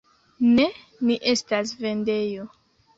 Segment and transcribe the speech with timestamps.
[0.59, 0.65] Ne,
[1.11, 2.53] ni estas vendejo.